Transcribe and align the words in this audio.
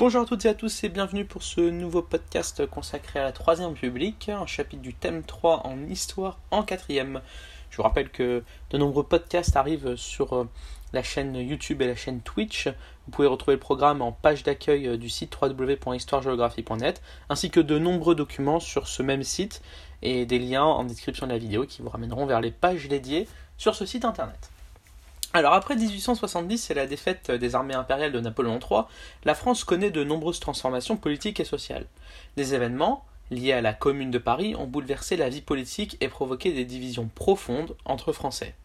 Bonjour 0.00 0.22
à 0.22 0.24
toutes 0.24 0.46
et 0.46 0.48
à 0.48 0.54
tous 0.54 0.82
et 0.82 0.88
bienvenue 0.88 1.26
pour 1.26 1.42
ce 1.42 1.60
nouveau 1.60 2.00
podcast 2.00 2.64
consacré 2.64 3.18
à 3.20 3.24
la 3.24 3.32
Troisième 3.32 3.68
République, 3.74 4.30
un 4.30 4.46
chapitre 4.46 4.80
du 4.80 4.94
thème 4.94 5.22
3 5.22 5.66
en 5.66 5.78
histoire 5.90 6.38
en 6.50 6.62
quatrième. 6.62 7.20
Je 7.68 7.76
vous 7.76 7.82
rappelle 7.82 8.08
que 8.08 8.42
de 8.70 8.78
nombreux 8.78 9.02
podcasts 9.02 9.56
arrivent 9.56 9.96
sur 9.96 10.32
euh, 10.32 10.48
la 10.94 11.02
chaîne 11.02 11.36
YouTube 11.36 11.82
et 11.82 11.86
la 11.86 11.96
chaîne 11.96 12.22
Twitch. 12.22 12.68
Vous 12.68 13.10
pouvez 13.12 13.28
retrouver 13.28 13.56
le 13.56 13.60
programme 13.60 14.00
en 14.00 14.10
page 14.10 14.42
d'accueil 14.42 14.88
euh, 14.88 14.96
du 14.96 15.10
site 15.10 15.36
www.histoiregéographie.net 15.38 17.02
ainsi 17.28 17.50
que 17.50 17.60
de 17.60 17.78
nombreux 17.78 18.14
documents 18.14 18.58
sur 18.58 18.88
ce 18.88 19.02
même 19.02 19.22
site 19.22 19.60
et 20.00 20.24
des 20.24 20.38
liens 20.38 20.64
en 20.64 20.84
description 20.84 21.26
de 21.26 21.32
la 21.32 21.38
vidéo 21.38 21.66
qui 21.66 21.82
vous 21.82 21.90
ramèneront 21.90 22.24
vers 22.24 22.40
les 22.40 22.52
pages 22.52 22.88
dédiées 22.88 23.28
sur 23.58 23.74
ce 23.74 23.84
site 23.84 24.06
internet. 24.06 24.49
Alors 25.32 25.52
après 25.52 25.76
1870 25.76 26.70
et 26.70 26.74
la 26.74 26.88
défaite 26.88 27.30
des 27.30 27.54
armées 27.54 27.74
impériales 27.74 28.10
de 28.10 28.18
Napoléon 28.18 28.58
III, 28.58 28.82
la 29.24 29.36
France 29.36 29.62
connaît 29.62 29.92
de 29.92 30.02
nombreuses 30.02 30.40
transformations 30.40 30.96
politiques 30.96 31.38
et 31.38 31.44
sociales. 31.44 31.86
Des 32.36 32.54
événements, 32.54 33.04
liés 33.30 33.52
à 33.52 33.60
la 33.60 33.72
Commune 33.72 34.10
de 34.10 34.18
Paris, 34.18 34.56
ont 34.56 34.66
bouleversé 34.66 35.16
la 35.16 35.28
vie 35.28 35.40
politique 35.40 35.96
et 36.00 36.08
provoqué 36.08 36.52
des 36.52 36.64
divisions 36.64 37.08
profondes 37.14 37.76
entre 37.84 38.12
Français. 38.12 38.56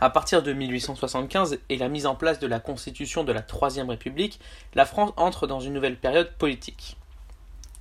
À 0.00 0.10
partir 0.10 0.42
de 0.42 0.52
1875 0.52 1.58
et 1.70 1.78
la 1.78 1.88
mise 1.88 2.04
en 2.04 2.14
place 2.14 2.40
de 2.40 2.46
la 2.46 2.60
Constitution 2.60 3.24
de 3.24 3.32
la 3.32 3.40
Troisième 3.40 3.88
République, 3.88 4.40
la 4.74 4.84
France 4.84 5.12
entre 5.16 5.46
dans 5.46 5.60
une 5.60 5.72
nouvelle 5.72 5.96
période 5.96 6.30
politique. 6.36 6.97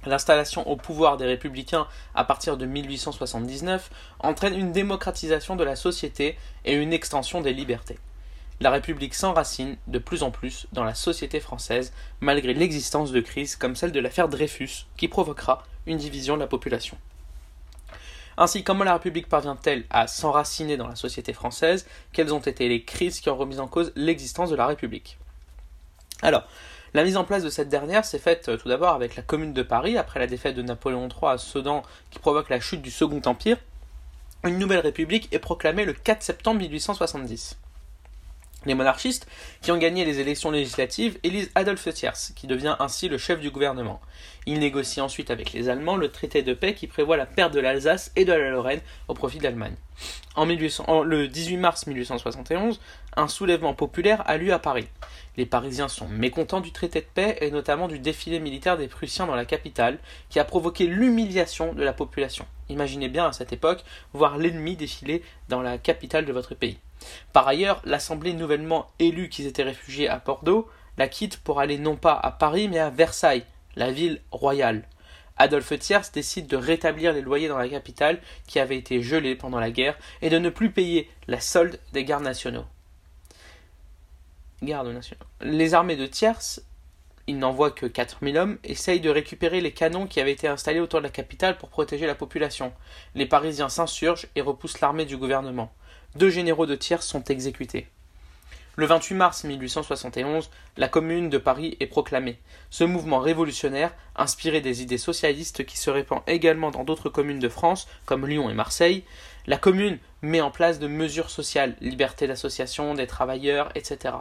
L'installation 0.07 0.67
au 0.69 0.77
pouvoir 0.77 1.17
des 1.17 1.25
républicains 1.25 1.85
à 2.15 2.23
partir 2.23 2.55
de 2.55 2.65
1879 2.65 3.89
entraîne 4.19 4.57
une 4.57 4.71
démocratisation 4.71 5.57
de 5.57 5.65
la 5.65 5.75
société 5.75 6.37
et 6.63 6.73
une 6.73 6.93
extension 6.93 7.41
des 7.41 7.51
libertés. 7.51 7.99
La 8.61 8.71
République 8.71 9.13
s'enracine 9.13 9.75
de 9.87 9.99
plus 9.99 10.23
en 10.23 10.31
plus 10.31 10.65
dans 10.71 10.85
la 10.85 10.95
société 10.95 11.41
française, 11.41 11.91
malgré 12.21 12.53
l'existence 12.53 13.11
de 13.11 13.19
crises 13.19 13.57
comme 13.57 13.75
celle 13.75 13.91
de 13.91 13.99
l'affaire 13.99 14.29
Dreyfus, 14.29 14.87
qui 14.95 15.09
provoquera 15.09 15.63
une 15.85 15.97
division 15.97 16.35
de 16.35 16.41
la 16.41 16.47
population. 16.47 16.97
Ainsi, 18.37 18.63
comment 18.63 18.85
la 18.85 18.93
République 18.93 19.27
parvient-elle 19.27 19.83
à 19.89 20.07
s'enraciner 20.07 20.77
dans 20.77 20.87
la 20.87 20.95
société 20.95 21.33
française? 21.33 21.85
Quelles 22.13 22.33
ont 22.33 22.39
été 22.39 22.69
les 22.69 22.83
crises 22.83 23.19
qui 23.19 23.29
ont 23.29 23.35
remis 23.35 23.59
en 23.59 23.67
cause 23.67 23.91
l'existence 23.95 24.51
de 24.51 24.55
la 24.55 24.67
République? 24.67 25.17
Alors, 26.21 26.47
la 26.93 27.03
mise 27.03 27.17
en 27.17 27.23
place 27.23 27.43
de 27.43 27.49
cette 27.49 27.69
dernière 27.69 28.05
s'est 28.05 28.19
faite 28.19 28.49
euh, 28.49 28.57
tout 28.57 28.69
d'abord 28.69 28.93
avec 28.93 29.15
la 29.15 29.21
Commune 29.21 29.53
de 29.53 29.63
Paris, 29.63 29.97
après 29.97 30.19
la 30.19 30.27
défaite 30.27 30.55
de 30.55 30.61
Napoléon 30.61 31.07
III 31.09 31.33
à 31.33 31.37
Sedan 31.37 31.83
qui 32.09 32.19
provoque 32.19 32.49
la 32.49 32.59
chute 32.59 32.81
du 32.81 32.91
Second 32.91 33.21
Empire. 33.25 33.57
Une 34.43 34.59
nouvelle 34.59 34.79
république 34.79 35.27
est 35.33 35.39
proclamée 35.39 35.85
le 35.85 35.93
4 35.93 36.21
septembre 36.23 36.59
1870. 36.61 37.57
Les 38.65 38.73
monarchistes, 38.73 39.27
qui 39.61 39.71
ont 39.71 39.77
gagné 39.77 40.03
les 40.03 40.19
élections 40.19 40.51
législatives, 40.51 41.19
élisent 41.23 41.51
Adolphe 41.53 41.93
Thiers, 41.93 42.33
qui 42.35 42.47
devient 42.47 42.75
ainsi 42.79 43.07
le 43.07 43.17
chef 43.17 43.39
du 43.39 43.51
gouvernement. 43.51 44.01
Il 44.47 44.59
négocie 44.59 44.99
ensuite 44.99 45.29
avec 45.29 45.53
les 45.53 45.69
Allemands 45.69 45.95
le 45.95 46.09
traité 46.09 46.41
de 46.41 46.53
paix 46.53 46.73
qui 46.73 46.87
prévoit 46.87 47.17
la 47.17 47.27
perte 47.27 47.53
de 47.53 47.59
l'Alsace 47.59 48.11
et 48.15 48.25
de 48.25 48.33
la 48.33 48.49
Lorraine 48.49 48.81
au 49.07 49.13
profit 49.13 49.37
de 49.37 49.43
l'Allemagne. 49.43 49.75
En, 50.35 50.45
le 50.45 51.27
18 51.27 51.57
mars 51.57 51.87
1871, 51.87 52.79
un 53.15 53.27
soulèvement 53.27 53.73
populaire 53.73 54.23
a 54.25 54.37
lieu 54.37 54.51
à 54.51 54.59
Paris. 54.59 54.87
Les 55.37 55.45
Parisiens 55.45 55.87
sont 55.87 56.07
mécontents 56.07 56.61
du 56.61 56.71
traité 56.71 57.01
de 57.01 57.07
paix 57.13 57.37
et 57.41 57.51
notamment 57.51 57.87
du 57.87 57.99
défilé 57.99 58.39
militaire 58.39 58.77
des 58.77 58.87
Prussiens 58.87 59.27
dans 59.27 59.35
la 59.35 59.45
capitale, 59.45 59.99
qui 60.29 60.39
a 60.39 60.43
provoqué 60.43 60.87
l'humiliation 60.87 61.73
de 61.73 61.83
la 61.83 61.93
population. 61.93 62.45
Imaginez 62.69 63.07
bien 63.07 63.27
à 63.27 63.33
cette 63.33 63.53
époque 63.53 63.83
voir 64.13 64.37
l'ennemi 64.37 64.75
défiler 64.75 65.21
dans 65.47 65.61
la 65.61 65.77
capitale 65.77 66.25
de 66.25 66.33
votre 66.33 66.55
pays. 66.55 66.79
Par 67.33 67.47
ailleurs, 67.47 67.81
l'Assemblée 67.85 68.33
nouvellement 68.33 68.87
élue 68.99 69.29
qui 69.29 69.43
s'était 69.43 69.63
réfugiée 69.63 70.09
à 70.09 70.19
Bordeaux 70.19 70.67
la 70.97 71.07
quitte 71.07 71.37
pour 71.37 71.59
aller 71.59 71.77
non 71.77 71.95
pas 71.95 72.13
à 72.13 72.31
Paris 72.31 72.67
mais 72.67 72.79
à 72.79 72.89
Versailles, 72.89 73.45
la 73.75 73.91
ville 73.91 74.21
royale. 74.31 74.83
Adolphe 75.37 75.77
Thiers 75.77 76.09
décide 76.11 76.47
de 76.47 76.57
rétablir 76.57 77.13
les 77.13 77.21
loyers 77.21 77.47
dans 77.47 77.59
la 77.59 77.69
capitale 77.69 78.19
qui 78.47 78.59
avaient 78.59 78.77
été 78.77 79.03
gelés 79.03 79.35
pendant 79.35 79.59
la 79.59 79.69
guerre 79.69 79.97
et 80.23 80.31
de 80.31 80.39
ne 80.39 80.49
plus 80.49 80.71
payer 80.71 81.09
la 81.27 81.39
solde 81.39 81.79
des 81.93 82.03
gardes 82.03 82.23
nationaux. 82.23 82.65
Les 85.41 85.75
armées 85.75 85.95
de 85.95 86.07
Thiers, 86.07 86.61
il 87.27 87.37
n'envoie 87.37 87.69
que 87.69 87.85
4000 87.85 88.37
hommes, 88.39 88.57
essayent 88.63 88.99
de 88.99 89.11
récupérer 89.11 89.61
les 89.61 89.73
canons 89.73 90.07
qui 90.07 90.19
avaient 90.19 90.31
été 90.31 90.47
installés 90.47 90.79
autour 90.79 91.01
de 91.01 91.05
la 91.05 91.11
capitale 91.11 91.59
pour 91.59 91.69
protéger 91.69 92.07
la 92.07 92.15
population. 92.15 92.73
Les 93.13 93.27
Parisiens 93.27 93.69
s'insurgent 93.69 94.27
et 94.35 94.41
repoussent 94.41 94.81
l'armée 94.81 95.05
du 95.05 95.17
gouvernement 95.17 95.71
deux 96.15 96.29
généraux 96.29 96.65
de 96.65 96.75
tiers 96.75 97.03
sont 97.03 97.23
exécutés. 97.25 97.87
Le 98.79 98.85
28 98.85 99.15
mars 99.15 99.43
1871, 99.43 100.51
la 100.77 100.87
Commune 100.87 101.31
de 101.31 101.39
Paris 101.39 101.75
est 101.79 101.87
proclamée. 101.87 102.37
Ce 102.69 102.83
mouvement 102.83 103.17
révolutionnaire, 103.17 103.91
inspiré 104.15 104.61
des 104.61 104.83
idées 104.83 104.99
socialistes 104.99 105.65
qui 105.65 105.79
se 105.79 105.89
répand 105.89 106.21
également 106.27 106.69
dans 106.69 106.83
d'autres 106.83 107.09
communes 107.09 107.39
de 107.39 107.49
France, 107.49 107.87
comme 108.05 108.27
Lyon 108.27 108.51
et 108.51 108.53
Marseille, 108.53 109.03
la 109.47 109.57
Commune 109.57 109.97
met 110.21 110.41
en 110.41 110.51
place 110.51 110.77
de 110.77 110.87
mesures 110.87 111.31
sociales, 111.31 111.75
liberté 111.81 112.27
d'association 112.27 112.93
des 112.93 113.07
travailleurs, 113.07 113.71
etc. 113.73 114.13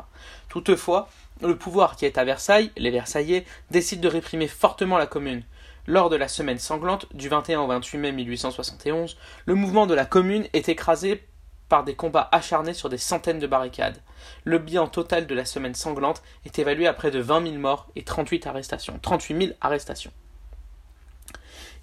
Toutefois, 0.49 1.11
le 1.43 1.59
pouvoir 1.59 1.97
qui 1.97 2.07
est 2.07 2.17
à 2.17 2.25
Versailles, 2.25 2.71
les 2.79 2.91
Versaillais, 2.91 3.45
décide 3.71 4.01
de 4.01 4.09
réprimer 4.09 4.49
fortement 4.49 4.97
la 4.97 5.07
Commune. 5.07 5.43
Lors 5.87 6.09
de 6.09 6.17
la 6.17 6.29
semaine 6.29 6.59
sanglante 6.59 7.15
du 7.15 7.29
21 7.29 7.61
au 7.61 7.67
28 7.67 7.99
mai 7.99 8.13
1871, 8.13 9.19
le 9.45 9.55
mouvement 9.55 9.87
de 9.87 9.93
la 9.93 10.07
Commune 10.07 10.47
est 10.55 10.71
écrasé 10.71 11.27
par 11.69 11.85
des 11.85 11.95
combats 11.95 12.29
acharnés 12.33 12.75
sur 12.75 12.89
des 12.89 12.99
centaines 12.99 13.39
de 13.39 13.47
barricades. 13.47 14.01
Le 14.45 14.59
bilan 14.59 14.87
total 14.87 15.27
de 15.27 15.35
la 15.35 15.45
semaine 15.45 15.75
sanglante 15.75 16.23
est 16.45 16.59
évalué 16.59 16.87
à 16.87 16.93
près 16.93 17.11
de 17.11 17.21
20 17.21 17.43
000 17.43 17.55
morts 17.57 17.87
et 17.97 18.05
38 18.05 18.47
arrestations. 18.47 18.99
38 19.01 19.47
000 19.47 19.53
arrestations. 19.61 20.13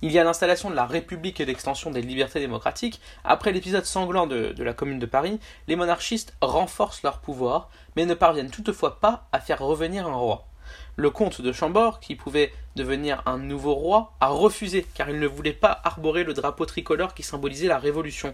Il 0.01 0.11
y 0.11 0.19
a 0.19 0.23
l'installation 0.25 0.69
de 0.69 0.75
la 0.75 0.85
République 0.85 1.39
et 1.39 1.45
l'extension 1.45 1.89
des 1.89 2.01
libertés 2.01 2.41
démocratiques. 2.41 2.99
Après 3.23 3.53
l'épisode 3.53 3.85
sanglant 3.85 4.27
de, 4.27 4.51
de, 4.51 4.63
la 4.63 4.73
Commune 4.73 4.99
de 4.99 5.05
Paris, 5.05 5.39
les 5.69 5.77
monarchistes 5.77 6.35
renforcent 6.41 7.03
leur 7.03 7.19
pouvoir, 7.19 7.69
mais 7.95 8.05
ne 8.05 8.13
parviennent 8.13 8.51
toutefois 8.51 8.99
pas 8.99 9.27
à 9.31 9.39
faire 9.39 9.59
revenir 9.59 10.05
un 10.05 10.15
roi. 10.15 10.45
Le 10.95 11.09
comte 11.09 11.41
de 11.41 11.51
Chambord, 11.51 11.99
qui 11.99 12.15
pouvait 12.15 12.51
devenir 12.75 13.23
un 13.25 13.37
nouveau 13.37 13.73
roi, 13.73 14.13
a 14.19 14.27
refusé 14.27 14.85
car 14.93 15.09
il 15.09 15.19
ne 15.19 15.27
voulait 15.27 15.53
pas 15.53 15.81
arborer 15.83 16.23
le 16.23 16.33
drapeau 16.33 16.65
tricolore 16.65 17.13
qui 17.13 17.23
symbolisait 17.23 17.67
la 17.67 17.79
Révolution. 17.79 18.33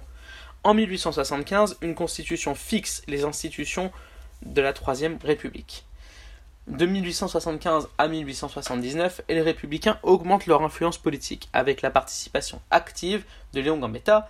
En 0.65 0.73
1875, 0.73 1.77
une 1.81 1.95
constitution 1.95 2.53
fixe 2.53 3.01
les 3.07 3.23
institutions 3.23 3.91
de 4.45 4.61
la 4.61 4.73
Troisième 4.73 5.17
République. 5.23 5.85
De 6.67 6.85
1875 6.85 7.87
à 7.97 8.07
1879, 8.07 9.21
les 9.29 9.41
républicains 9.41 9.97
augmentent 10.03 10.45
leur 10.45 10.61
influence 10.61 10.97
politique 10.97 11.49
avec 11.53 11.81
la 11.81 11.89
participation 11.89 12.61
active 12.71 13.23
de 13.53 13.61
Léon 13.61 13.77
Gambetta. 13.77 14.29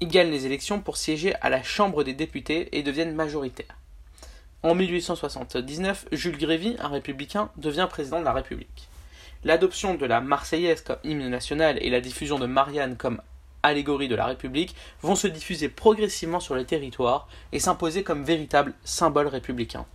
Ils 0.00 0.08
gagnent 0.08 0.30
les 0.30 0.46
élections 0.46 0.80
pour 0.80 0.96
siéger 0.96 1.34
à 1.36 1.50
la 1.50 1.62
Chambre 1.62 2.02
des 2.02 2.14
députés 2.14 2.76
et 2.76 2.82
deviennent 2.82 3.14
majoritaires. 3.14 3.76
En 4.62 4.74
1879, 4.74 6.08
Jules 6.12 6.36
Grévy, 6.36 6.76
un 6.80 6.88
républicain, 6.88 7.50
devient 7.56 7.86
président 7.88 8.18
de 8.18 8.24
la 8.24 8.32
République. 8.32 8.89
L'adoption 9.42 9.94
de 9.94 10.04
la 10.04 10.20
Marseillaise 10.20 10.82
comme 10.82 10.98
hymne 11.02 11.28
national 11.28 11.78
et 11.80 11.88
la 11.88 12.02
diffusion 12.02 12.38
de 12.38 12.46
Marianne 12.46 12.96
comme 12.96 13.22
allégorie 13.62 14.08
de 14.08 14.14
la 14.14 14.26
République 14.26 14.74
vont 15.00 15.14
se 15.14 15.26
diffuser 15.26 15.68
progressivement 15.68 16.40
sur 16.40 16.54
les 16.54 16.66
territoires 16.66 17.26
et 17.52 17.58
s'imposer 17.58 18.02
comme 18.02 18.24
véritable 18.24 18.74
symbole 18.84 19.28
républicain. 19.28 19.86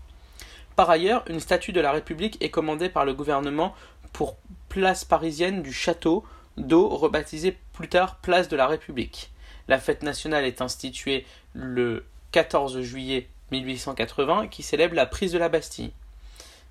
Par 0.76 0.90
ailleurs, 0.90 1.24
une 1.30 1.40
statue 1.40 1.74
de 1.74 1.82
la 1.82 1.92
République 1.92 2.38
est 2.44 2.50
commandée 2.50 2.90
par 2.90 3.06
le 3.06 3.14
gouvernement 3.14 3.76
pour 4.14 4.36
place 4.68 5.06
parisienne 5.06 5.62
du 5.62 5.72
château 5.72 6.24
d'eau 6.58 6.90
rebaptisée 6.90 7.58
plus 7.74 7.88
tard 7.88 8.18
place 8.18 8.48
de 8.48 8.56
la 8.56 8.68
République. 8.68 9.32
La 9.68 9.78
fête 9.78 10.04
nationale 10.04 10.46
est 10.46 10.62
instituée 10.62 11.26
le 11.54 12.06
14 12.32 12.82
juillet 12.82 13.30
1880 13.52 14.48
qui 14.48 14.64
célèbre 14.64 14.96
la 14.96 15.06
prise 15.06 15.32
de 15.32 15.38
la 15.38 15.50
Bastille. 15.50 15.92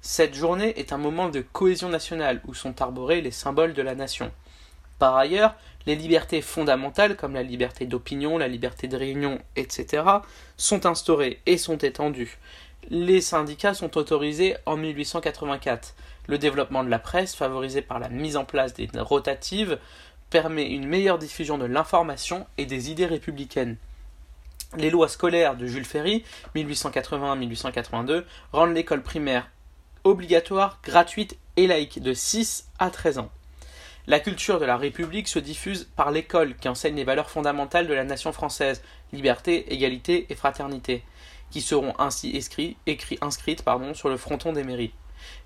Cette 0.07 0.35
journée 0.35 0.79
est 0.79 0.93
un 0.93 0.99
moment 0.99 1.31
de 1.31 1.41
cohésion 1.41 1.89
nationale 1.89 2.43
où 2.47 2.53
sont 2.53 2.83
arborés 2.83 3.23
les 3.23 3.31
symboles 3.31 3.73
de 3.73 3.81
la 3.81 3.95
nation. 3.95 4.31
Par 4.99 5.17
ailleurs, 5.17 5.55
les 5.87 5.97
libertés 5.97 6.43
fondamentales 6.43 7.17
comme 7.17 7.33
la 7.33 7.43
liberté 7.43 7.87
d'opinion, 7.87 8.37
la 8.37 8.47
liberté 8.47 8.87
de 8.87 8.99
réunion, 8.99 9.39
etc., 9.57 10.03
sont 10.59 10.85
instaurées 10.85 11.41
et 11.47 11.57
sont 11.57 11.79
étendues. 11.79 12.37
Les 12.91 13.23
syndicats 13.23 13.73
sont 13.73 13.97
autorisés 13.97 14.57
en 14.67 14.77
1884. 14.77 15.95
Le 16.27 16.37
développement 16.37 16.85
de 16.85 16.91
la 16.91 16.99
presse, 16.99 17.35
favorisé 17.35 17.81
par 17.81 17.99
la 17.99 18.11
mise 18.11 18.37
en 18.37 18.45
place 18.45 18.75
des 18.75 18.91
rotatives, 18.95 19.79
permet 20.29 20.67
une 20.67 20.87
meilleure 20.87 21.19
diffusion 21.19 21.57
de 21.57 21.65
l'information 21.65 22.47
et 22.59 22.67
des 22.67 22.91
idées 22.91 23.07
républicaines. 23.07 23.79
Les 24.77 24.91
lois 24.91 25.09
scolaires 25.09 25.57
de 25.57 25.67
Jules 25.67 25.87
Ferry, 25.87 26.25
1881-1882, 26.55 28.25
rendent 28.53 28.75
l'école 28.75 29.03
primaire 29.03 29.49
obligatoire, 30.05 30.79
gratuite 30.85 31.37
et 31.57 31.67
laïque 31.67 32.01
de 32.01 32.15
6 32.15 32.69
à 32.79 32.91
13 32.91 33.19
ans. 33.19 33.31
La 34.07 34.21
culture 34.21 34.61
de 34.61 34.67
la 34.67 34.77
République 34.77 35.29
se 35.29 35.39
diffuse 35.39 35.89
par 35.97 36.11
l'école 36.11 36.57
qui 36.57 36.69
enseigne 36.69 36.97
les 36.97 37.05
valeurs 37.05 37.31
fondamentales 37.31 37.87
de 37.87 37.95
la 37.95 38.05
nation 38.05 38.33
française 38.33 38.83
liberté, 39.13 39.73
égalité 39.73 40.27
et 40.29 40.35
fraternité. 40.35 41.03
qui 41.51 41.61
seront 41.61 41.95
ainsi 42.01 42.37
inscrites 43.21 43.63
sur 43.95 44.09
le 44.09 44.17
fronton 44.17 44.53
des 44.53 44.65
mairies. 44.65 44.93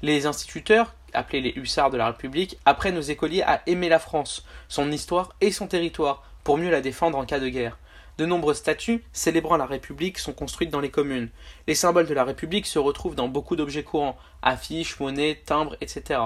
Les 0.01 0.25
instituteurs, 0.25 0.95
appelés 1.13 1.43
les 1.43 1.53
hussards 1.55 1.91
de 1.91 1.99
la 1.99 2.07
République, 2.07 2.59
apprennent 2.65 2.97
aux 2.97 3.03
écoliers 3.03 3.43
à 3.43 3.63
aimer 3.67 3.91
la 3.91 3.99
France, 3.99 4.47
son 4.69 4.91
histoire 4.91 5.35
et 5.43 5.53
son 5.53 5.67
territoire, 5.67 6.25
pour 6.45 6.57
mieux 6.57 6.71
la 6.71 6.81
défendre 6.81 7.19
en 7.19 7.27
cas 7.27 7.41
de 7.41 7.49
guerre. 7.49 7.79
De 8.19 8.27
nombreuses 8.27 8.59
statues 8.59 9.05
célébrant 9.13 9.57
la 9.57 9.65
République 9.65 10.19
sont 10.19 10.33
construites 10.33 10.71
dans 10.71 10.81
les 10.81 10.91
communes. 10.91 11.29
Les 11.69 11.77
symboles 11.77 12.09
de 12.09 12.15
la 12.15 12.25
République 12.25 12.67
se 12.67 12.81
retrouvent 12.81 13.15
dans 13.15 13.29
beaucoup 13.29 13.55
d'objets 13.55 13.85
courants, 13.85 14.19
affiches, 14.43 14.99
monnaies, 14.99 15.41
timbres, 15.47 15.77
etc. 15.81 16.19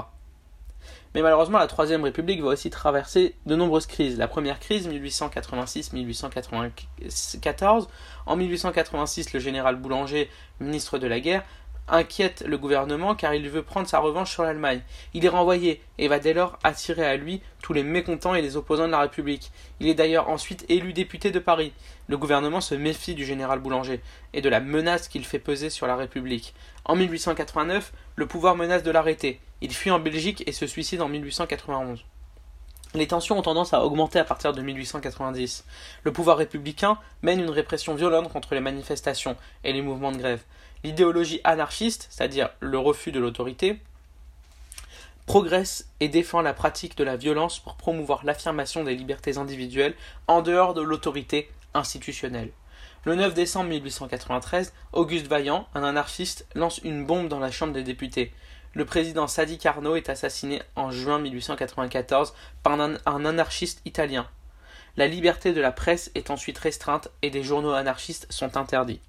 Mais 1.15 1.21
malheureusement, 1.21 1.59
la 1.59 1.67
Troisième 1.67 2.05
République 2.05 2.41
va 2.41 2.49
aussi 2.49 2.71
traverser 2.71 3.35
de 3.45 3.57
nombreuses 3.57 3.85
crises. 3.87 4.17
La 4.17 4.27
première 4.27 4.59
crise, 4.59 4.89
1886-1894. 4.89 7.89
En 8.25 8.37
1886, 8.37 9.35
le 9.35 9.41
général 9.41 9.77
Boulanger, 9.77 10.31
ministre 10.61 10.99
de 10.99 11.07
la 11.07 11.21
guerre, 11.21 11.45
inquiète 11.89 12.45
le 12.47 12.59
gouvernement 12.59 13.15
car 13.15 13.35
il 13.35 13.49
veut 13.49 13.63
prendre 13.63 13.89
sa 13.89 13.99
revanche 13.99 14.31
sur 14.31 14.43
l'Allemagne. 14.43 14.83
Il 15.15 15.25
est 15.25 15.29
renvoyé 15.29 15.83
et 15.99 16.09
va 16.09 16.19
dès 16.19 16.33
lors 16.33 16.59
attirer 16.63 17.05
à 17.05 17.17
lui 17.17 17.43
tous 17.63 17.73
les 17.73 17.83
mécontents 17.83 18.35
et 18.35 18.43
les 18.43 18.57
opposants 18.57 18.87
de 18.87 18.93
la 18.93 19.01
République. 19.01 19.51
Il 19.81 19.89
est 19.89 19.95
d'ailleurs 19.95 20.29
ensuite 20.29 20.65
élu 20.69 20.93
député 20.93 21.31
de 21.31 21.39
Paris. 21.39 21.73
Le 22.09 22.17
gouvernement 22.17 22.61
se 22.61 22.75
méfie 22.75 23.15
du 23.15 23.25
général 23.25 23.59
Boulanger 23.59 24.01
et 24.33 24.41
de 24.41 24.49
la 24.49 24.61
menace 24.61 25.09
qu'il 25.09 25.25
fait 25.25 25.39
peser 25.39 25.71
sur 25.71 25.87
la 25.87 25.97
République. 25.97 26.55
En 26.85 26.97
1889, 26.97 27.93
le 28.17 28.27
pouvoir 28.27 28.57
menace 28.57 28.83
de 28.83 28.91
l'arrêter. 28.91 29.41
Il 29.61 29.73
fuit 29.73 29.91
en 29.91 30.01
Belgique 30.01 30.43
et 30.47 30.53
se 30.53 30.67
suicide 30.67 31.03
en 31.03 31.09
1891. 31.09 32.05
Les 32.95 33.07
tensions 33.07 33.39
ont 33.39 33.43
tendance 33.43 33.73
à 33.73 33.83
augmenter 33.83 34.19
à 34.19 34.25
partir 34.25 34.53
de 34.53 34.61
1890. 34.61 35.65
Le 36.03 36.13
pouvoir 36.13 36.37
républicain 36.37 36.99
mène 37.23 37.41
une 37.41 37.49
répression 37.49 37.95
violente 37.95 38.31
contre 38.31 38.55
les 38.55 38.61
manifestations 38.61 39.37
et 39.65 39.73
les 39.73 39.81
mouvements 39.81 40.13
de 40.13 40.19
grève. 40.19 40.43
L'idéologie 40.85 41.41
anarchiste, 41.45 42.09
c'est-à-dire 42.11 42.51
le 42.61 42.79
refus 42.79 43.13
de 43.13 43.21
l'autorité, 43.21 43.81
progresse 45.27 45.89
et 46.01 46.09
défend 46.09 46.43
la 46.43 46.55
pratique 46.55 46.97
de 46.97 47.05
la 47.05 47.17
violence 47.17 47.61
pour 47.61 47.77
promouvoir 47.77 48.25
l'affirmation 48.25 48.83
des 48.83 48.97
libertés 48.97 49.39
individuelles 49.39 49.95
en 50.27 50.43
dehors 50.43 50.75
de 50.75 50.83
l'autorité 50.83 51.51
institutionnelle. 51.75 52.51
Le 53.05 53.15
9 53.15 53.35
décembre 53.35 53.71
1893, 53.71 54.73
Auguste 54.93 55.27
Vaillant, 55.27 55.69
un 55.75 55.85
anarchiste, 55.85 56.47
lance 56.55 56.79
une 56.85 57.07
bombe 57.07 57.29
dans 57.29 57.39
la 57.39 57.51
Chambre 57.51 57.73
des 57.73 57.83
députés. 57.83 58.33
Le 58.75 58.85
président 58.85 59.27
Sadi 59.27 59.59
Carnot 59.59 59.97
est 59.97 60.09
assassiné 60.09 60.63
en 60.77 60.91
juin 60.91 61.19
1894 61.19 62.35
par 62.63 62.81
un, 62.81 62.95
un 63.07 63.25
anarchiste 63.25 63.83
italien. 63.85 64.29
La 64.97 65.07
liberté 65.07 65.53
de 65.53 65.61
la 65.61 65.73
presse 65.73 66.11
est 66.15 66.31
ensuite 66.31 66.59
restreinte 66.59 67.09
et 67.23 67.31
des 67.31 67.43
journaux 67.43 67.73
anarchistes 67.73 68.27
sont 68.31 68.57
interdits. 68.57 69.01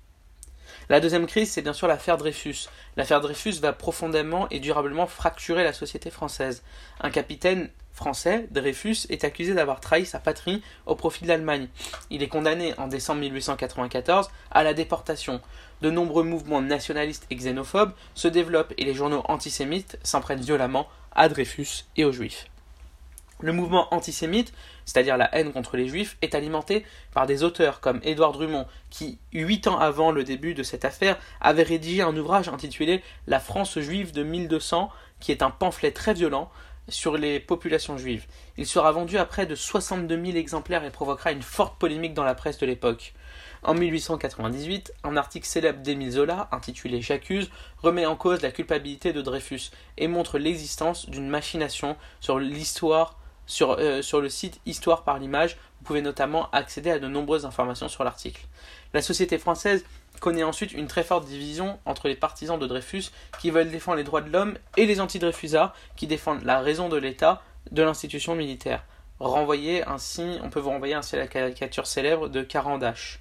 La 0.89 1.00
deuxième 1.00 1.27
crise, 1.27 1.51
c'est 1.51 1.62
bien 1.62 1.74
sûr 1.74 1.88
l'affaire 1.88 2.18
Dreyfus. 2.18 2.68
L'affaire 2.97 3.21
Dreyfus 3.21 3.59
va 3.62 3.74
profondément 3.74 4.47
et 4.50 4.59
durablement 4.59 5.07
fracturer 5.07 5.63
la 5.63 5.74
société 5.74 6.09
française. 6.09 6.63
Un 7.00 7.09
capitaine 7.09 7.69
français, 7.94 8.47
Dreyfus, 8.51 9.06
est 9.09 9.24
accusé 9.24 9.53
d'avoir 9.53 9.80
trahi 9.80 10.06
sa 10.06 10.19
patrie 10.19 10.62
au 10.85 10.95
profit 10.95 11.24
de 11.24 11.30
l'Allemagne. 11.30 11.68
Il 12.09 12.24
est 12.24 12.27
condamné 12.27 12.74
en 12.77 12.88
décembre 12.88 13.21
1894 13.21 14.30
à 14.51 14.63
la 14.63 14.74
déportation. 14.74 15.41
De 15.81 15.89
nombreux 15.89 16.24
mouvements 16.24 16.62
nationalistes 16.62 17.27
et 17.29 17.36
xénophobes 17.36 17.94
se 18.15 18.27
développent 18.27 18.74
et 18.77 18.86
les 18.86 18.94
journaux 18.94 19.24
antisémites 19.25 19.97
s'en 20.03 20.21
prennent 20.21 20.41
violemment 20.41 20.88
à 21.15 21.29
Dreyfus 21.29 21.86
et 21.95 22.06
aux 22.06 22.12
Juifs. 22.12 22.47
Le 23.43 23.51
mouvement 23.51 23.93
antisémite, 23.93 24.53
c'est-à-dire 24.85 25.17
la 25.17 25.29
haine 25.35 25.51
contre 25.51 25.75
les 25.75 25.89
juifs, 25.89 26.15
est 26.21 26.33
alimenté 26.33 26.85
par 27.13 27.25
des 27.25 27.43
auteurs 27.43 27.81
comme 27.81 27.99
Édouard 28.01 28.31
Drummond, 28.31 28.65
qui, 28.89 29.19
huit 29.33 29.67
ans 29.67 29.77
avant 29.77 30.11
le 30.11 30.23
début 30.23 30.53
de 30.53 30.63
cette 30.63 30.85
affaire, 30.85 31.19
avait 31.41 31.63
rédigé 31.63 32.01
un 32.01 32.15
ouvrage 32.15 32.47
intitulé 32.47 33.03
La 33.27 33.41
France 33.41 33.77
juive 33.79 34.13
de 34.13 34.23
1200, 34.23 34.89
qui 35.19 35.33
est 35.33 35.43
un 35.43 35.49
pamphlet 35.49 35.91
très 35.91 36.13
violent 36.13 36.49
sur 36.87 37.17
les 37.17 37.41
populations 37.41 37.97
juives. 37.97 38.27
Il 38.55 38.65
sera 38.65 38.93
vendu 38.93 39.17
à 39.17 39.25
près 39.25 39.45
de 39.45 39.55
62 39.55 40.23
000 40.23 40.37
exemplaires 40.37 40.85
et 40.85 40.89
provoquera 40.89 41.33
une 41.33 41.41
forte 41.41 41.77
polémique 41.77 42.13
dans 42.13 42.23
la 42.23 42.35
presse 42.35 42.59
de 42.59 42.65
l'époque. 42.65 43.13
En 43.61 43.73
1898, 43.73 44.93
un 45.03 45.17
article 45.17 45.47
célèbre 45.47 45.81
d'Émile 45.81 46.11
Zola, 46.11 46.47
intitulé 46.53 47.01
J'accuse, 47.01 47.49
remet 47.79 48.05
en 48.05 48.15
cause 48.15 48.41
la 48.41 48.51
culpabilité 48.51 49.11
de 49.11 49.21
Dreyfus 49.21 49.71
et 49.97 50.07
montre 50.07 50.37
l'existence 50.37 51.09
d'une 51.09 51.27
machination 51.27 51.97
sur 52.21 52.39
l'histoire 52.39 53.17
euh, 53.61 54.01
sur, 54.01 54.21
le 54.21 54.29
site 54.29 54.59
Histoire 54.65 55.03
par 55.03 55.19
l'image, 55.19 55.57
vous 55.79 55.85
pouvez 55.85 56.01
notamment 56.01 56.49
accéder 56.51 56.91
à 56.91 56.99
de 56.99 57.07
nombreuses 57.07 57.45
informations 57.45 57.89
sur 57.89 58.03
l'article. 58.03 58.41
La 58.93 59.01
société 59.01 59.37
française 59.37 59.83
connaît 60.19 60.43
ensuite 60.43 60.71
une 60.73 60.87
très 60.87 61.03
forte 61.03 61.25
division 61.25 61.79
entre 61.85 62.07
les 62.07 62.15
partisans 62.15 62.59
de 62.59 62.67
Dreyfus 62.67 63.05
qui 63.39 63.51
veulent 63.51 63.71
défendre 63.71 63.97
les 63.97 64.03
droits 64.03 64.21
de 64.21 64.31
l'homme 64.31 64.57
et 64.77 64.85
les 64.85 65.01
anti-Dreyfusards 65.01 65.73
qui 65.95 66.07
défendent 66.07 66.43
la 66.43 66.61
raison 66.61 66.87
de 66.87 66.97
l'État 66.97 67.41
de 67.71 67.83
l'institution 67.83 68.35
militaire. 68.35 68.83
Renvoyer 69.19 69.85
ainsi, 69.87 70.39
on 70.43 70.49
peut 70.49 70.59
vous 70.59 70.69
renvoyer 70.69 70.93
ainsi 70.93 71.15
la 71.15 71.27
caricature 71.27 71.87
célèbre 71.87 72.29
de 72.29 72.41
Carandache. 72.41 73.19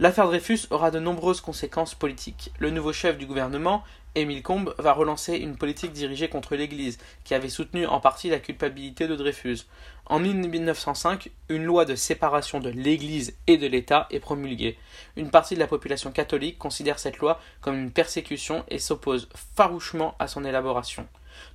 L'affaire 0.00 0.26
Dreyfus 0.26 0.66
aura 0.70 0.90
de 0.90 0.98
nombreuses 0.98 1.40
conséquences 1.40 1.94
politiques. 1.94 2.50
Le 2.58 2.70
nouveau 2.70 2.92
chef 2.92 3.16
du 3.16 3.26
gouvernement, 3.26 3.84
Émile 4.16 4.42
Combes, 4.42 4.74
va 4.78 4.92
relancer 4.92 5.36
une 5.36 5.56
politique 5.56 5.92
dirigée 5.92 6.28
contre 6.28 6.56
l'Église, 6.56 6.98
qui 7.22 7.32
avait 7.32 7.48
soutenu 7.48 7.86
en 7.86 8.00
partie 8.00 8.28
la 8.28 8.40
culpabilité 8.40 9.06
de 9.06 9.14
Dreyfus. 9.14 9.60
En 10.06 10.18
1905, 10.18 11.30
une 11.48 11.62
loi 11.62 11.84
de 11.84 11.94
séparation 11.94 12.58
de 12.58 12.70
l'Église 12.70 13.36
et 13.46 13.56
de 13.56 13.68
l'État 13.68 14.08
est 14.10 14.18
promulguée. 14.18 14.76
Une 15.16 15.30
partie 15.30 15.54
de 15.54 15.60
la 15.60 15.68
population 15.68 16.10
catholique 16.10 16.58
considère 16.58 16.98
cette 16.98 17.18
loi 17.18 17.40
comme 17.60 17.78
une 17.78 17.92
persécution 17.92 18.64
et 18.66 18.80
s'oppose 18.80 19.28
farouchement 19.54 20.16
à 20.18 20.26
son 20.26 20.44
élaboration. 20.44 21.06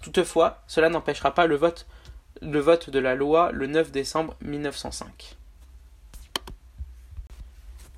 Toutefois, 0.01 0.63
cela 0.65 0.87
n'empêchera 0.87 1.33
pas 1.33 1.45
le 1.45 1.57
vote, 1.57 1.87
le 2.41 2.59
vote 2.59 2.89
de 2.89 2.99
la 2.99 3.15
loi 3.15 3.51
le 3.51 3.67
9 3.67 3.91
décembre 3.91 4.37
1905. 4.39 5.38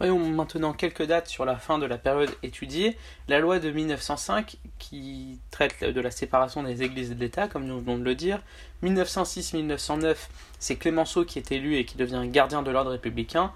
Voyons 0.01 0.18
maintenant 0.18 0.74
quelques 0.74 1.03
dates 1.03 1.27
sur 1.27 1.45
la 1.45 1.57
fin 1.57 1.77
de 1.77 1.86
la 1.86 2.00
période 2.00 2.31
étudiée. 2.42 2.98
La 3.27 3.38
loi 3.38 3.59
de 3.59 3.69
1905 3.69 4.57
qui 4.80 5.38
traite 5.51 5.83
de 5.83 6.01
la 6.01 6.09
séparation 6.09 6.63
des 6.63 6.81
églises 6.81 7.12
et 7.12 7.13
de 7.13 7.19
l'État, 7.19 7.48
comme 7.48 7.68
nous 7.68 7.80
venons 7.80 8.00
de 8.00 8.03
le 8.03 8.15
dire. 8.15 8.42
1906-1909, 8.81 10.15
c'est 10.57 10.77
Clémenceau 10.77 11.24
qui 11.24 11.38
est 11.38 11.51
élu 11.51 11.75
et 11.75 11.86
qui 11.86 11.98
devient 11.98 12.24
gardien 12.25 12.63
de 12.63 12.71
l'ordre 12.71 12.89
républicain. 12.89 13.51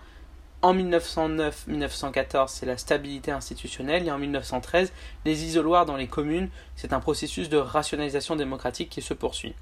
En 0.61 0.73
1909-1914, 0.75 2.47
c'est 2.49 2.65
la 2.65 2.77
stabilité 2.77 3.31
institutionnelle. 3.31 4.07
Et 4.07 4.11
en 4.11 4.17
1913, 4.17 4.93
les 5.25 5.45
isoloirs 5.45 5.85
dans 5.85 5.95
les 5.95 6.07
communes, 6.07 6.49
c'est 6.75 6.93
un 6.93 6.99
processus 6.99 7.49
de 7.49 7.57
rationalisation 7.57 8.35
démocratique 8.35 8.89
qui 8.89 9.01
se 9.01 9.13
poursuit. 9.13 9.53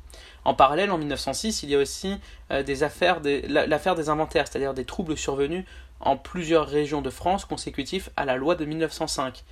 En 0.46 0.54
parallèle, 0.54 0.92
en 0.92 0.98
1906, 0.98 1.64
il 1.64 1.70
y 1.70 1.76
a 1.76 1.80
aussi 1.80 2.16
euh, 2.52 2.64
des 2.64 2.84
affaires 2.84 3.22
l'affaire 3.48 3.96
des 3.96 4.10
inventaires, 4.10 4.48
c'est-à-dire 4.48 4.74
des 4.74 4.86
troubles 4.86 5.18
survenus 5.18 5.66
en 6.00 6.18
plusieurs 6.18 6.68
régions 6.68 7.02
de 7.02 7.10
France 7.10 7.46
consécutifs 7.46 8.10
à 8.16 8.26
la 8.26 8.36
loi 8.36 8.56
de 8.56 8.66
1905. 8.66 9.44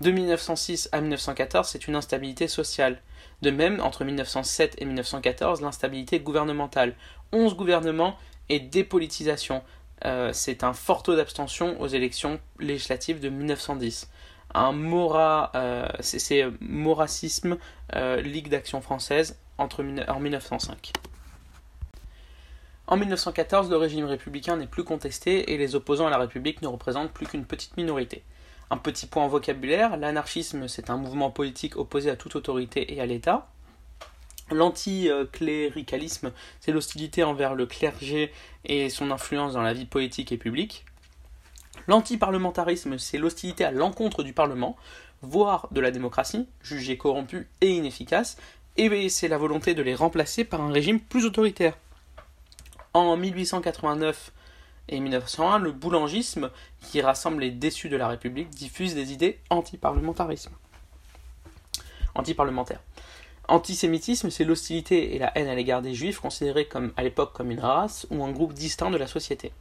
De 0.00 0.10
1906 0.10 0.88
à 0.92 1.00
1914, 1.00 1.68
c'est 1.68 1.88
une 1.88 1.96
instabilité 1.96 2.46
sociale. 2.46 3.00
De 3.42 3.50
même, 3.50 3.80
entre 3.80 4.04
1907 4.04 4.76
et 4.78 4.84
1914, 4.84 5.60
l'instabilité 5.60 6.20
gouvernementale. 6.20 6.94
11 7.32 7.56
gouvernements 7.56 8.16
et 8.48 8.60
dépolitisation. 8.60 9.62
Euh, 10.04 10.30
c'est 10.32 10.62
un 10.62 10.72
fort 10.72 11.02
taux 11.02 11.16
d'abstention 11.16 11.80
aux 11.80 11.88
élections 11.88 12.38
législatives 12.60 13.20
de 13.20 13.28
1910. 13.28 14.08
Un 14.54 14.72
mora, 14.72 15.50
euh, 15.56 15.88
c'est 16.00 16.44
Moracisme, 16.60 17.58
euh, 17.94 18.20
Ligue 18.20 18.48
d'action 18.48 18.80
française, 18.80 19.38
entre, 19.58 19.84
en 20.08 20.20
1905. 20.20 20.92
En 22.90 22.96
1914, 22.96 23.68
le 23.68 23.76
régime 23.76 24.06
républicain 24.06 24.56
n'est 24.56 24.66
plus 24.66 24.82
contesté 24.82 25.52
et 25.52 25.58
les 25.58 25.74
opposants 25.74 26.06
à 26.06 26.10
la 26.10 26.16
République 26.16 26.62
ne 26.62 26.68
représentent 26.68 27.12
plus 27.12 27.26
qu'une 27.26 27.44
petite 27.44 27.76
minorité. 27.76 28.24
Un 28.70 28.78
petit 28.78 29.04
point 29.04 29.24
en 29.24 29.28
vocabulaire, 29.28 29.98
l'anarchisme 29.98 30.68
c'est 30.68 30.88
un 30.88 30.96
mouvement 30.96 31.30
politique 31.30 31.76
opposé 31.76 32.08
à 32.08 32.16
toute 32.16 32.34
autorité 32.34 32.94
et 32.94 33.02
à 33.02 33.06
l'État. 33.06 33.50
L'anticléricalisme, 34.50 36.32
c'est 36.60 36.72
l'hostilité 36.72 37.24
envers 37.24 37.54
le 37.54 37.66
clergé 37.66 38.32
et 38.64 38.88
son 38.88 39.10
influence 39.10 39.52
dans 39.52 39.60
la 39.60 39.74
vie 39.74 39.84
politique 39.84 40.32
et 40.32 40.38
publique. 40.38 40.86
L'antiparlementarisme, 41.88 42.96
c'est 42.96 43.18
l'hostilité 43.18 43.66
à 43.66 43.70
l'encontre 43.70 44.22
du 44.22 44.32
Parlement, 44.32 44.78
voire 45.20 45.68
de 45.72 45.82
la 45.82 45.90
démocratie, 45.90 46.48
jugée 46.62 46.96
corrompue 46.96 47.48
et 47.60 47.68
inefficace, 47.68 48.38
et 48.78 49.10
c'est 49.10 49.28
la 49.28 49.36
volonté 49.36 49.74
de 49.74 49.82
les 49.82 49.94
remplacer 49.94 50.44
par 50.44 50.62
un 50.62 50.72
régime 50.72 51.00
plus 51.00 51.26
autoritaire. 51.26 51.76
En 52.94 53.16
1889 53.16 54.32
et 54.88 55.00
1901, 55.00 55.58
le 55.58 55.72
boulangisme, 55.72 56.50
qui 56.80 57.00
rassemble 57.02 57.42
les 57.42 57.50
déçus 57.50 57.88
de 57.88 57.96
la 57.96 58.08
République, 58.08 58.50
diffuse 58.50 58.94
des 58.94 59.12
idées 59.12 59.38
anti-parlementarisme. 59.50 60.52
Anti-parlementaire. 62.14 62.80
Antisémitisme, 63.48 64.30
c'est 64.30 64.44
l'hostilité 64.44 65.14
et 65.14 65.18
la 65.18 65.36
haine 65.36 65.48
à 65.48 65.54
l'égard 65.54 65.82
des 65.82 65.94
juifs, 65.94 66.20
considérés 66.20 66.66
comme, 66.66 66.92
à 66.96 67.02
l'époque 67.02 67.32
comme 67.32 67.50
une 67.50 67.60
race 67.60 68.06
ou 68.10 68.24
un 68.24 68.30
groupe 68.30 68.52
distinct 68.52 68.90
de 68.90 68.96
la 68.96 69.06
société. 69.06 69.52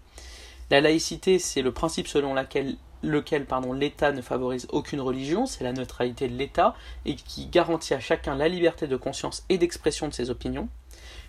La 0.69 0.81
laïcité, 0.81 1.39
c'est 1.39 1.61
le 1.61 1.71
principe 1.71 2.07
selon 2.07 2.33
lequel 2.33 3.45
l'État 3.73 4.11
ne 4.11 4.21
favorise 4.21 4.67
aucune 4.71 4.99
religion, 4.99 5.45
c'est 5.45 5.63
la 5.63 5.71
neutralité 5.71 6.27
de 6.27 6.35
l'État, 6.35 6.75
et 7.05 7.15
qui 7.15 7.45
garantit 7.45 7.93
à 7.93 8.01
chacun 8.01 8.35
la 8.35 8.49
liberté 8.49 8.87
de 8.87 8.97
conscience 8.97 9.45
et 9.47 9.57
d'expression 9.57 10.09
de 10.09 10.13
ses 10.13 10.29
opinions. 10.29 10.67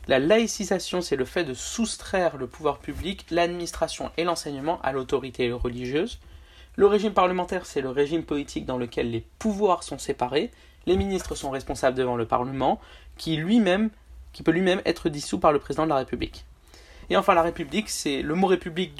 La 0.08 0.18
laïcisation, 0.18 1.02
c'est 1.02 1.16
le 1.16 1.26
fait 1.26 1.44
de 1.44 1.52
soustraire 1.52 2.38
le 2.38 2.46
pouvoir 2.46 2.78
public, 2.78 3.26
l'administration 3.30 4.10
et 4.16 4.24
l'enseignement 4.24 4.80
à 4.80 4.92
l'autorité 4.92 5.52
religieuse. 5.52 6.18
Le 6.76 6.86
régime 6.86 7.12
parlementaire, 7.12 7.66
c'est 7.66 7.82
le 7.82 7.90
régime 7.90 8.22
politique 8.22 8.64
dans 8.64 8.78
lequel 8.78 9.10
les 9.10 9.22
pouvoirs 9.38 9.82
sont 9.82 9.98
séparés, 9.98 10.50
les 10.86 10.96
ministres 10.96 11.34
sont 11.34 11.50
responsables 11.50 11.94
devant 11.94 12.16
le 12.16 12.24
Parlement, 12.24 12.80
qui 13.18 13.36
lui-même, 13.36 13.90
qui 14.32 14.42
peut 14.42 14.50
lui-même 14.50 14.80
être 14.86 15.10
dissous 15.10 15.38
par 15.38 15.52
le 15.52 15.58
président 15.58 15.84
de 15.84 15.90
la 15.90 15.96
République. 15.96 16.46
Et 17.10 17.16
enfin, 17.18 17.34
la 17.34 17.42
République, 17.42 17.90
c'est 17.90 18.22
le 18.22 18.34
mot 18.34 18.46
République 18.46 18.94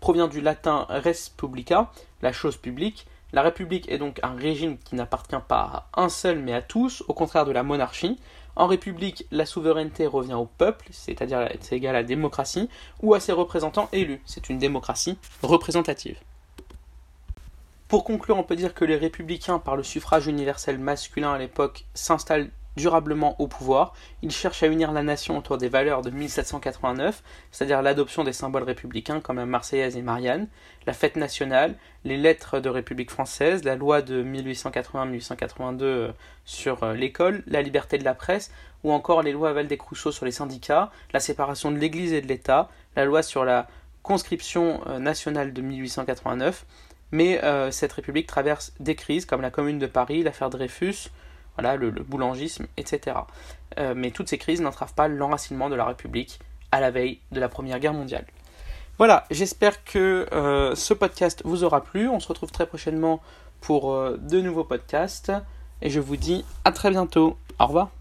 provient 0.00 0.28
du 0.28 0.40
latin 0.40 0.86
res 0.88 1.30
publica, 1.36 1.90
la 2.22 2.32
chose 2.32 2.56
publique. 2.56 3.06
La 3.32 3.42
République 3.42 3.90
est 3.90 3.98
donc 3.98 4.20
un 4.22 4.34
régime 4.34 4.78
qui 4.78 4.94
n'appartient 4.94 5.36
pas 5.46 5.88
à 5.92 6.02
un 6.02 6.08
seul 6.08 6.38
mais 6.38 6.54
à 6.54 6.62
tous, 6.62 7.04
au 7.08 7.14
contraire 7.14 7.44
de 7.44 7.52
la 7.52 7.62
monarchie. 7.62 8.18
En 8.56 8.66
République, 8.66 9.26
la 9.30 9.46
souveraineté 9.46 10.06
revient 10.06 10.34
au 10.34 10.46
peuple, 10.46 10.86
c'est-à-dire 10.90 11.48
c'est 11.60 11.76
égal 11.76 11.94
à 11.94 12.00
la 12.00 12.04
démocratie, 12.04 12.68
ou 13.02 13.14
à 13.14 13.20
ses 13.20 13.32
représentants 13.32 13.88
élus. 13.92 14.20
C'est 14.24 14.48
une 14.48 14.58
démocratie 14.58 15.18
représentative. 15.42 16.18
Pour 17.86 18.04
conclure, 18.04 18.36
on 18.36 18.42
peut 18.42 18.56
dire 18.56 18.74
que 18.74 18.84
les 18.84 18.96
républicains, 18.96 19.58
par 19.58 19.76
le 19.76 19.82
suffrage 19.82 20.26
universel 20.26 20.78
masculin 20.78 21.32
à 21.32 21.38
l'époque, 21.38 21.84
s'installent 21.94 22.50
durablement 22.78 23.38
au 23.40 23.48
pouvoir. 23.48 23.92
Ils 24.22 24.30
cherchent 24.30 24.62
à 24.62 24.68
unir 24.68 24.92
la 24.92 25.02
nation 25.02 25.36
autour 25.36 25.58
des 25.58 25.68
valeurs 25.68 26.02
de 26.02 26.10
1789, 26.10 27.22
c'est-à-dire 27.50 27.82
l'adoption 27.82 28.24
des 28.24 28.32
symboles 28.32 28.62
républicains 28.62 29.20
comme 29.20 29.36
la 29.36 29.46
Marseillaise 29.46 29.96
et 29.96 30.02
Marianne, 30.02 30.48
la 30.86 30.92
fête 30.92 31.16
nationale, 31.16 31.74
les 32.04 32.16
lettres 32.16 32.60
de 32.60 32.68
République 32.68 33.10
française, 33.10 33.64
la 33.64 33.76
loi 33.76 34.00
de 34.00 34.22
1880-1882 34.22 35.82
euh, 35.82 36.12
sur 36.44 36.82
euh, 36.82 36.94
l'école, 36.94 37.42
la 37.46 37.60
liberté 37.60 37.98
de 37.98 38.04
la 38.04 38.14
presse, 38.14 38.50
ou 38.84 38.92
encore 38.92 39.22
les 39.22 39.32
lois 39.32 39.52
Valdez-Crousseau 39.52 40.12
sur 40.12 40.24
les 40.24 40.32
syndicats, 40.32 40.90
la 41.12 41.20
séparation 41.20 41.72
de 41.72 41.76
l'Église 41.76 42.12
et 42.12 42.22
de 42.22 42.28
l'État, 42.28 42.70
la 42.96 43.04
loi 43.04 43.22
sur 43.22 43.44
la 43.44 43.66
conscription 44.02 44.80
euh, 44.86 44.98
nationale 44.98 45.52
de 45.52 45.60
1889, 45.60 46.64
mais 47.10 47.40
cette 47.70 47.94
République 47.94 48.26
traverse 48.26 48.74
des 48.80 48.94
crises 48.94 49.24
comme 49.24 49.40
la 49.40 49.50
Commune 49.50 49.78
de 49.78 49.86
Paris, 49.86 50.22
l'affaire 50.22 50.50
Dreyfus, 50.50 51.08
voilà, 51.58 51.76
le, 51.76 51.90
boulangisme, 51.90 52.66
etc. 52.76 53.16
Euh, 53.78 53.94
mais 53.96 54.10
toutes 54.10 54.28
ces 54.28 54.38
crises 54.38 54.60
n'entravent 54.60 54.94
pas 54.94 55.08
l'enracinement 55.08 55.68
de 55.68 55.74
la 55.74 55.84
République 55.84 56.38
à 56.72 56.80
la 56.80 56.90
veille 56.90 57.20
de 57.32 57.40
la 57.40 57.48
Première 57.48 57.80
Guerre 57.80 57.94
mondiale. 57.94 58.26
Voilà, 58.98 59.24
j'espère 59.30 59.84
que 59.84 60.26
euh, 60.32 60.74
ce 60.74 60.94
podcast 60.94 61.42
vous 61.44 61.64
aura 61.64 61.82
plu. 61.82 62.08
On 62.08 62.20
se 62.20 62.28
retrouve 62.28 62.50
très 62.50 62.66
prochainement 62.66 63.20
pour 63.60 63.94
de 63.94 64.40
nouveaux 64.40 64.64
podcasts. 64.64 65.32
Et 65.82 65.90
je 65.90 66.00
vous 66.00 66.16
dis 66.16 66.44
à 66.64 66.72
très 66.72 66.90
bientôt. 66.90 67.36
Au 67.58 67.66
revoir. 67.66 67.97